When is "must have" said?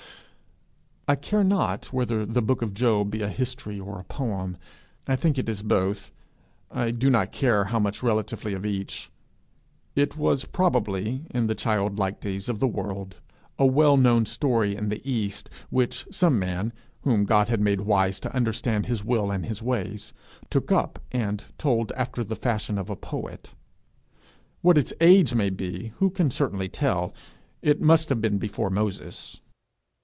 27.81-28.21